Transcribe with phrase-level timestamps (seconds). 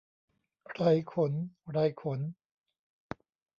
[0.73, 1.33] ไรขน
[1.71, 2.19] ไรขน